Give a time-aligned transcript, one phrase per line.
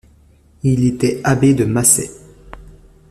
[0.63, 2.09] Il était abbé de Massay.